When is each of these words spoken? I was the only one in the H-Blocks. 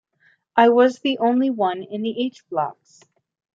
I 0.55 0.69
was 0.69 1.01
the 1.01 1.19
only 1.19 1.51
one 1.51 1.83
in 1.83 2.01
the 2.01 2.25
H-Blocks. 2.25 3.03